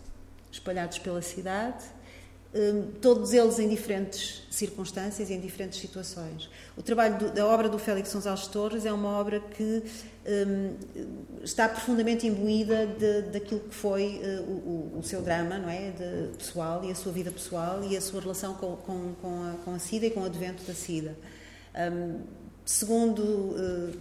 [0.51, 1.83] espalhados pela cidade
[3.01, 6.49] todos eles em diferentes circunstâncias e em diferentes situações.
[6.77, 9.83] O trabalho do, da obra do Félix Gonçalves Torres é uma obra que
[10.25, 10.75] um,
[11.43, 16.37] está profundamente imbuída de, daquilo que foi uh, o, o, seu drama, não é, de,
[16.37, 19.73] pessoal e a sua vida pessoal e a sua relação com, com, com, a, com
[19.73, 21.17] a SIDA e com o advento da SIDA.
[21.75, 22.21] Um,
[22.65, 23.91] segundo uh,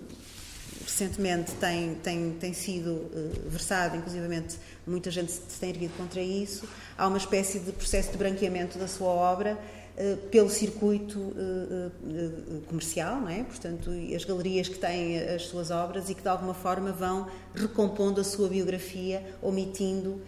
[0.84, 6.68] recentemente tem, tem, tem sido uh, versado, inclusivamente muita gente se tem erguido contra isso,
[6.96, 9.58] há uma espécie de processo de branqueamento da sua obra
[9.96, 13.42] uh, pelo circuito uh, comercial, não é?
[13.42, 18.20] portanto, as galerias que têm as suas obras e que de alguma forma vão recompondo
[18.20, 20.20] a sua biografia, omitindo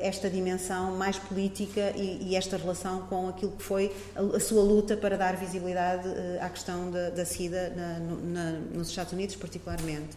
[0.00, 4.62] esta dimensão mais política e, e, esta relação com aquilo que foi a, a sua
[4.62, 6.08] luta para dar visibilidade
[6.40, 10.16] à questão da, da SIDA na, na, nos Estados Unidos, particularmente.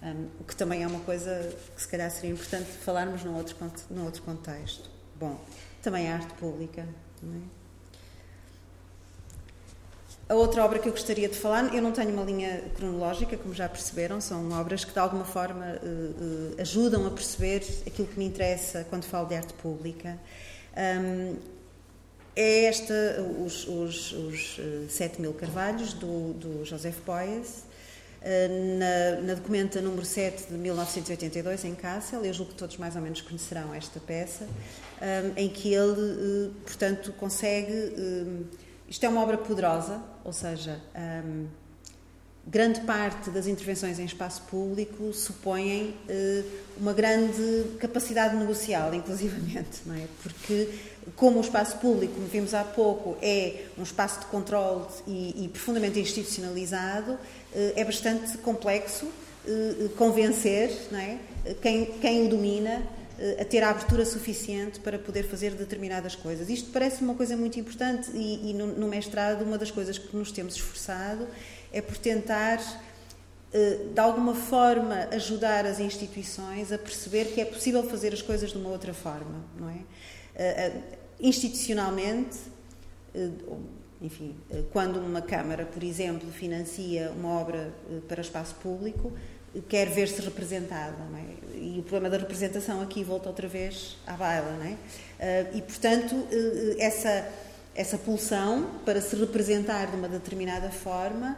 [0.00, 3.56] Um, que também é uma coisa que se calhar seria importante falarmos num outro,
[3.90, 4.88] num outro contexto.
[5.16, 5.40] Bom,
[5.82, 6.82] também a arte pública.
[6.82, 7.57] É?
[10.28, 13.54] A outra obra que eu gostaria de falar, eu não tenho uma linha cronológica, como
[13.54, 18.18] já perceberam, são obras que de alguma forma uh, uh, ajudam a perceber aquilo que
[18.18, 20.18] me interessa quando falo de arte pública.
[20.76, 21.36] Um,
[22.36, 22.94] é esta,
[23.42, 24.60] os, os, os
[24.90, 27.64] 7 mil carvalhos do, do Joseph Boyes,
[28.78, 33.02] na, na documenta número 7 de 1982, em Kassel, eu julgo que todos mais ou
[33.02, 34.46] menos conhecerão esta peça,
[35.36, 37.72] em que ele, portanto, consegue.
[38.88, 40.80] Isto é uma obra poderosa, ou seja,
[42.48, 46.44] grande parte das intervenções em espaço público supõem uh,
[46.78, 50.06] uma grande capacidade negocial, inclusivamente, não é?
[50.22, 50.68] Porque,
[51.14, 55.48] como o espaço público, como vimos há pouco, é um espaço de controle e, e
[55.48, 57.18] profundamente institucionalizado, uh,
[57.76, 61.18] é bastante complexo uh, convencer não é?
[61.60, 62.82] quem, quem o domina
[63.40, 66.48] a ter a abertura suficiente para poder fazer determinadas coisas.
[66.48, 70.16] Isto parece uma coisa muito importante e, e no, no mestrado uma das coisas que
[70.16, 71.26] nos temos esforçado
[71.72, 72.60] é por tentar,
[73.52, 78.52] eh, de alguma forma, ajudar as instituições a perceber que é possível fazer as coisas
[78.52, 79.78] de uma outra forma, não é?
[80.34, 80.82] Eh, eh,
[81.20, 82.38] institucionalmente,
[84.00, 84.36] enfim,
[84.72, 87.74] quando uma Câmara, por exemplo, financia uma obra
[88.06, 89.12] para espaço público,
[89.68, 91.56] quer ver-se representada, é?
[91.58, 94.56] E o problema da representação aqui volta outra vez à baila,
[95.20, 95.46] é?
[95.54, 96.14] E, portanto,
[96.78, 97.28] essa,
[97.74, 101.36] essa pulsão para se representar de uma determinada forma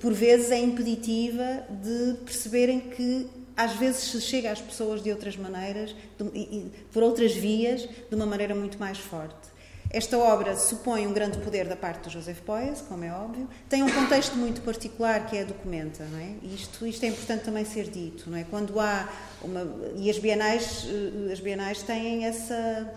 [0.00, 5.36] por vezes é impeditiva de perceberem que às vezes se chega às pessoas de outras
[5.36, 9.53] maneiras, de, por outras vias, de uma maneira muito mais forte.
[9.94, 13.80] Esta obra supõe um grande poder da parte do Joseph Poyes, como é óbvio, tem
[13.80, 16.30] um contexto muito particular que é a documenta, não é?
[16.42, 18.42] Isto, isto é importante também ser dito, não é?
[18.42, 19.08] Quando há
[19.40, 22.92] uma e as bienais, eh, as bienais têm essa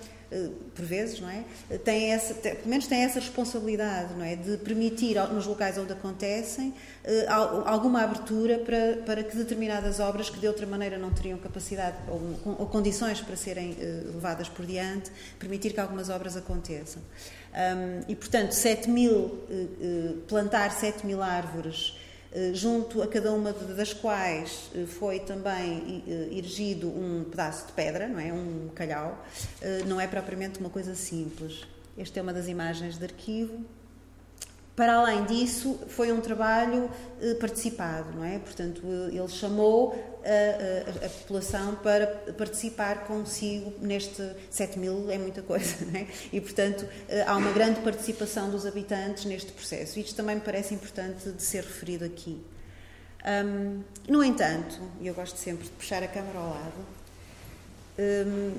[0.75, 1.43] por vezes, não é?
[1.79, 4.35] Tem essa, pelo menos tem essa responsabilidade, não é?
[4.35, 7.25] De permitir nos locais onde acontecem eh,
[7.65, 12.55] alguma abertura para, para que determinadas obras que de outra maneira não teriam capacidade ou,
[12.59, 17.01] ou condições para serem eh, levadas por diante, permitir que algumas obras aconteçam.
[17.53, 19.39] Um, e, portanto, 7 mil,
[20.27, 22.06] plantar 7 mil árvores eh,
[22.53, 28.07] junto a cada uma das quais eh, foi também eh, erigido um pedaço de pedra,
[28.07, 28.31] não é?
[28.31, 29.25] Um calhau.
[29.87, 31.65] Não é propriamente uma coisa simples.
[31.97, 33.65] Esta é uma das imagens de arquivo
[34.77, 36.87] para além disso, foi um trabalho
[37.19, 38.37] eh, participado, não é?
[38.37, 42.05] Portanto, ele chamou a, a, a, população para
[42.37, 46.05] participar consigo neste 7 mil, é muita coisa, não é?
[46.31, 49.97] E, portanto, eh, há uma grande participação dos habitantes neste processo.
[49.97, 52.39] Isto também me parece importante de ser referido aqui.
[53.25, 56.85] Um, no entanto, e eu gosto sempre de puxar a câmara ao lado,
[57.97, 58.53] um,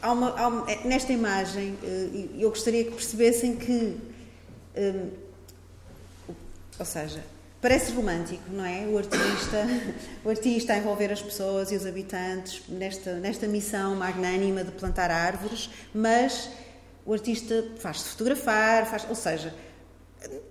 [0.00, 3.98] há uma, há uma, nesta imagem, eh, eu gostaria que percebessem que
[4.76, 5.31] um,
[6.78, 7.22] ou seja,
[7.60, 8.86] parece romântico, não é?
[8.86, 9.66] O artista,
[10.24, 15.10] o artista a envolver as pessoas e os habitantes nesta, nesta missão magnânima de plantar
[15.10, 16.50] árvores, mas
[17.06, 19.54] o artista faz-se fotografar, faz, ou seja,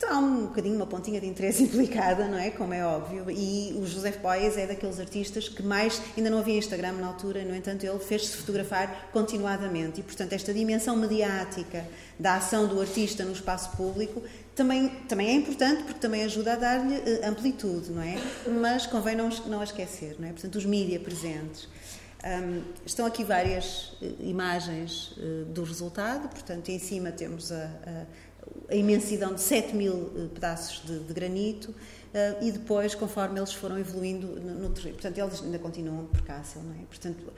[0.10, 2.50] há um bocadinho uma pontinha de interesse implicada, não é?
[2.50, 3.30] Como é óbvio.
[3.30, 6.02] E o José Boias é daqueles artistas que mais.
[6.18, 10.00] Ainda não havia Instagram na altura, no entanto, ele fez-se fotografar continuadamente.
[10.00, 11.86] E, portanto, esta dimensão mediática
[12.20, 14.22] da ação do artista no espaço público
[14.62, 18.16] também, também é importante porque também ajuda a dar-lhe uh, amplitude, não é?
[18.48, 20.32] Mas convém não, não a esquecer, não é?
[20.32, 21.68] Portanto, os mídias presentes.
[22.24, 28.06] Um, estão aqui várias uh, imagens uh, do resultado, portanto, em cima temos a, a,
[28.70, 31.74] a imensidão de 7 mil pedaços de, de granito
[32.42, 36.62] e depois, conforme eles foram evoluindo no, no terreno, portanto, eles ainda continuam por Cássel,
[36.62, 36.84] não é?
[36.84, 37.34] Portanto,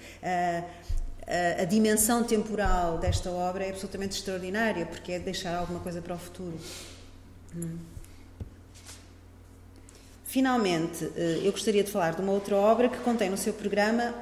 [1.28, 6.16] a, a dimensão temporal desta obra é absolutamente extraordinária, porque é deixar alguma coisa para
[6.16, 6.58] o futuro.
[10.26, 14.14] Finalmente, eh, eu gostaria de falar de uma outra obra que contém no seu programa.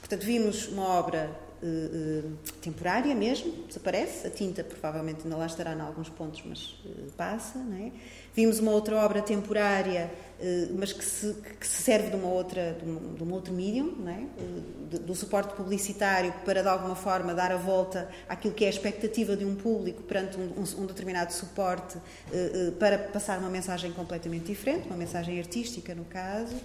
[0.00, 1.30] Portanto, vimos uma obra
[1.64, 4.26] uh, uh, temporária mesmo, desaparece.
[4.26, 7.58] A tinta provavelmente ainda lá estará em alguns pontos, mas uh, passa.
[7.58, 7.90] É?
[8.34, 12.72] Vimos uma outra obra temporária, eh, mas que se, que se serve de uma outra,
[12.72, 14.22] de um, de um outro medium, é?
[14.22, 18.70] Eh, do suporte publicitário para de alguma forma dar a volta àquilo que é a
[18.70, 23.48] expectativa de um público perante um, um, um determinado suporte uh, uh, para passar uma
[23.48, 26.56] mensagem completamente diferente, uma mensagem artística no caso.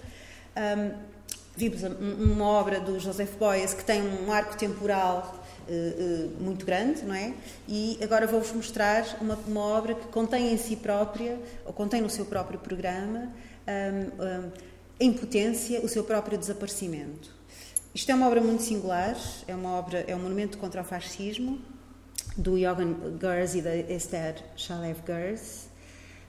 [0.56, 1.19] Um,
[1.60, 7.14] vimos uma obra do Joseph Boyes que tem um arco temporal uh, muito grande, não
[7.14, 7.34] é?
[7.68, 12.08] E agora vou-vos mostrar uma, uma, obra que contém em si própria, ou contém no
[12.08, 13.30] seu próprio programa,
[13.68, 14.52] um, um,
[14.98, 17.30] em potência, o seu próprio desaparecimento.
[17.94, 21.58] Isto é uma obra muito singular, é uma obra, é um monumento contra o fascismo,
[22.38, 25.68] do Johan Gers e da Esther Shalev Gers,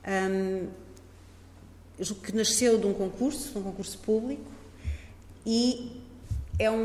[0.06, 0.68] um,
[2.16, 4.61] que nasceu de um concurso, de um concurso público,
[5.46, 6.02] e
[6.60, 6.76] é um,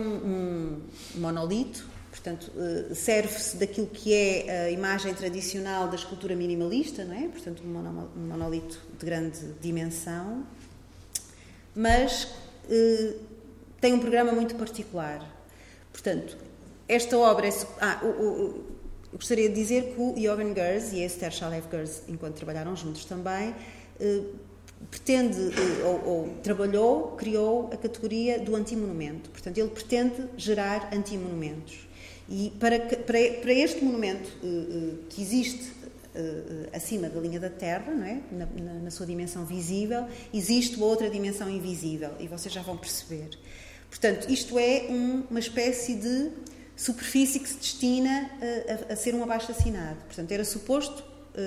[1.15, 2.51] um monolito Portanto,
[2.95, 7.29] serve-se daquilo que é a imagem tradicional da escultura minimalista, não é?
[7.29, 10.45] Portanto, um monolito de grande dimensão,
[11.75, 12.33] mas
[13.81, 15.25] tem um programa muito particular.
[15.93, 16.37] Portanto,
[16.89, 17.53] esta obra é.
[17.81, 18.65] Ah, eu
[19.13, 23.05] gostaria de dizer que o Johan Gers e a Esther Shalev Gers, enquanto trabalharam juntos
[23.05, 23.55] também,
[24.01, 24.23] eh,
[24.91, 29.31] pretende, eh, ou, ou, trabalhou, criou a categoria do antimonumento.
[29.31, 31.87] Portanto, ele pretende gerar antimonumentos.
[32.29, 35.77] E para, para, para este monumento eh, que existe
[36.73, 38.23] acima da linha da Terra, não é?
[38.33, 43.39] na, na, na sua dimensão visível, existe outra dimensão invisível, e vocês já vão perceber.
[43.91, 46.31] Portanto, isto é um, uma espécie de
[46.75, 49.99] superfície que se destina a, a, a ser um abaixo-assinado.
[50.07, 51.05] Portanto, era suposto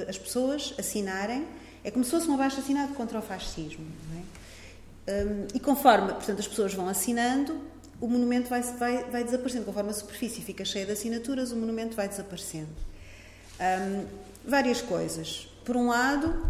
[0.08, 1.46] as pessoas assinarem,
[1.90, 3.86] é como se fosse um abaixo-assinado contra o fascismo.
[5.08, 5.24] É?
[5.24, 7.60] Um, e conforme, portanto, as pessoas vão assinando,
[8.00, 9.66] o monumento vai, vai, vai, desaparecendo.
[9.66, 12.70] Conforme a superfície fica cheia de assinaturas, o monumento vai desaparecendo.
[13.60, 14.06] Um,
[14.46, 15.48] várias coisas.
[15.66, 16.46] Por um lado,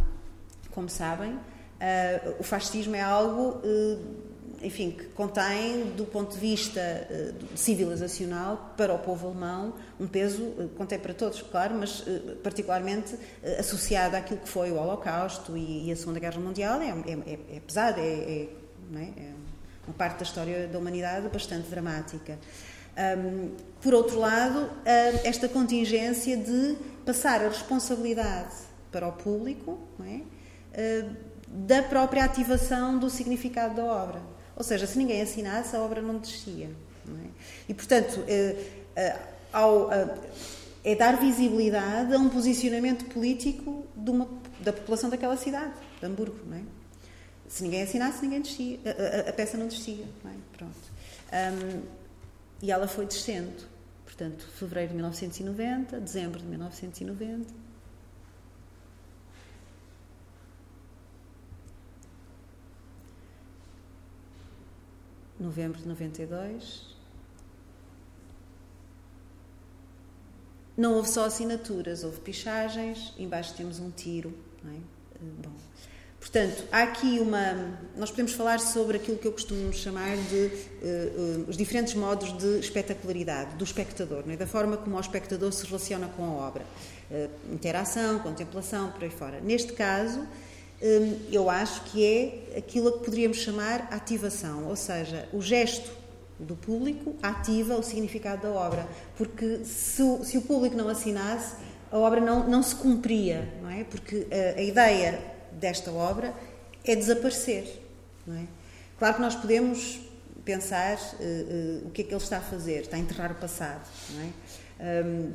[0.71, 1.39] como sabem, uh,
[2.37, 3.61] o fascismo é algo.
[3.65, 4.28] Uh,
[4.61, 10.43] enfim, que contém, do ponto de vista uh, civilizacional, para o povo alemão, um peso,
[10.43, 13.15] uh, contém para todos, claro, mas uh, particularmente
[13.57, 17.59] associado àquilo que foi o Holocausto e, a Segunda Guerra Mundial, é, é, é, é
[17.59, 18.49] pesado, é, é,
[18.95, 19.33] é, é,
[19.87, 22.37] uma parte da história da humanidade bastante dramática.
[23.17, 23.51] Um,
[23.81, 24.69] por outro lado,
[25.23, 28.55] esta contingência de passar a responsabilidade
[28.91, 29.79] para o público
[30.75, 31.05] é?
[31.47, 34.21] da própria ativação do significado da obra.
[34.59, 36.69] Ou seja, se ninguém assinasse, a obra não descia.
[37.05, 37.27] Não é?
[37.69, 38.57] E, portanto, é,
[39.53, 39.89] ao,
[40.83, 44.27] é dar visibilidade a um posicionamento político uma,
[44.59, 46.37] da população daquela cidade, de Hamburgo.
[46.45, 46.61] Não é?
[47.47, 48.79] Se ninguém assinasse, ninguém descia.
[48.85, 50.05] A, a, a peça não descia.
[50.23, 50.35] Não é?
[50.57, 50.75] Pronto.
[51.31, 51.81] Um,
[52.61, 53.63] e ela foi descendo.
[54.03, 57.68] Portanto, fevereiro de 1990, dezembro de 1990
[65.39, 66.89] novembro de 92.
[70.75, 74.33] Não houve só assinaturas, houve pichagens, embaixo temos um tiro.
[74.65, 74.69] É?
[74.69, 74.79] Eh,
[75.43, 75.51] bom,
[76.19, 77.77] portanto, há aqui uma.
[77.97, 82.37] Nós podemos falar sobre aquilo que eu costumo chamar de uh, uh, os diferentes modos
[82.37, 84.37] de espetacularidade do espectador, é?
[84.37, 86.65] da forma como o espectador se relaciona com a obra.
[87.11, 89.41] Uh, interação, contemplação, por aí fora.
[89.41, 90.25] Neste caso,
[91.31, 95.91] eu acho que é aquilo que poderíamos chamar ativação, ou seja, o gesto
[96.39, 101.55] do público ativa o significado da obra, porque se o, se o público não assinasse,
[101.91, 103.83] a obra não, não se cumpria, não é?
[103.83, 105.19] Porque a, a ideia
[105.51, 106.33] desta obra
[106.85, 107.83] é desaparecer,
[108.25, 108.45] não é?
[108.97, 109.99] Claro que nós podemos
[110.45, 113.35] pensar uh, uh, o que é que ele está a fazer, está a enterrar o
[113.35, 115.03] passado, não é?
[115.03, 115.33] Um,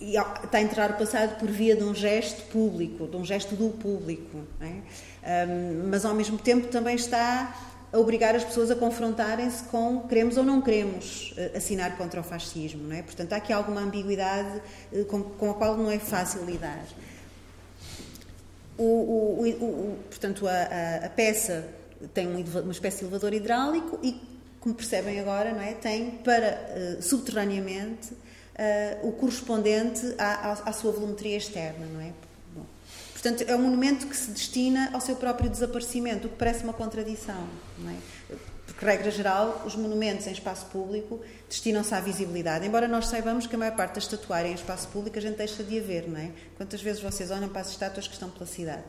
[0.00, 3.70] está a enterrar o passado por via de um gesto público, de um gesto do
[3.70, 4.38] público.
[4.60, 5.46] É?
[5.88, 7.54] Mas ao mesmo tempo também está
[7.92, 12.24] a obrigar as pessoas a confrontarem-se com queremos ou não queremos uh, assinar contra o
[12.24, 12.92] fascismo.
[12.92, 13.02] É?
[13.02, 14.60] Portanto, há aqui alguma ambiguidade
[14.92, 16.84] uh, com, a qual não é fácil lidar.
[18.76, 21.66] O, o, o, portanto, a, a, peça
[22.12, 24.20] tem um, uma espécie de elevador hidráulico e,
[24.60, 25.72] como percebem agora, é?
[25.72, 28.10] tem para uh, subterraneamente
[28.56, 32.12] uh, o correspondente à, à, à, sua volumetria externa, não é?
[32.54, 32.64] Bom,
[33.12, 36.72] portanto, é um monumento que se destina ao seu próprio desaparecimento, o que parece uma
[36.72, 37.46] contradição,
[37.78, 37.96] não é?
[38.66, 42.66] Porque, regra geral, os monumentos em espaço público destinam-se à visibilidade.
[42.66, 45.62] Embora nós saibamos que a maior parte da estatuária em espaço público a gente deixa
[45.62, 46.30] de haver, não é?
[46.56, 48.82] Quantas vezes vocês olham para as estátuas que estão pela cidade?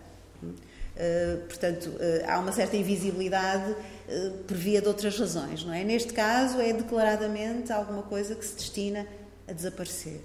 [0.43, 5.84] Uh, portanto, uh, há uma certa invisibilidade uh, por via de outras razões, não é?
[5.84, 9.05] Neste caso, é declaradamente alguma coisa que se destina
[9.48, 10.22] a desaparecer.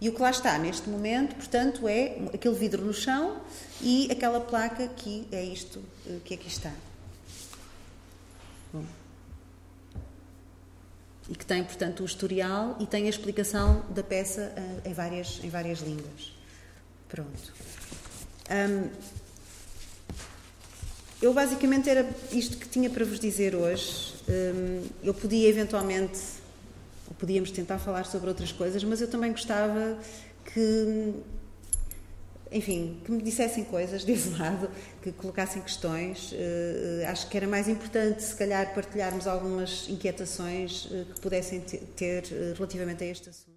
[0.00, 3.40] E o que lá está neste momento, portanto, é aquele vidro no chão
[3.80, 6.72] e aquela placa que é isto eh, que aqui está.
[8.72, 8.84] Bom.
[11.28, 15.40] E que tem, portanto, o historial e tem a explicação da peça eh, em várias,
[15.42, 16.34] em várias línguas.
[17.08, 17.54] Pronto.
[21.22, 24.14] Eu basicamente era isto que tinha para vos dizer hoje.
[25.02, 26.18] Eu podia eventualmente
[27.14, 29.98] podíamos tentar falar sobre outras coisas, mas eu também gostava
[30.52, 31.14] que,
[32.50, 34.70] enfim, que me dissessem coisas desse lado,
[35.02, 36.32] que colocassem questões.
[36.32, 42.24] Uh, acho que era mais importante, se calhar, partilharmos algumas inquietações uh, que pudessem ter,
[42.56, 43.55] relativamente a este assunto.